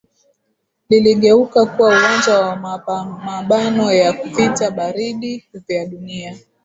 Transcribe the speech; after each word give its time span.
liligeuka 0.89 1.65
kuwa 1.65 1.87
uwanja 1.89 2.39
wa 2.39 2.55
mapamabano 2.55 3.91
ya 3.93 4.11
vita 4.11 4.71
baridi 4.71 5.43
vya 5.67 5.85
dunia 5.85 6.37